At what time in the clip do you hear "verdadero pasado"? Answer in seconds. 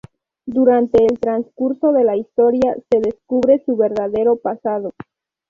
3.77-4.93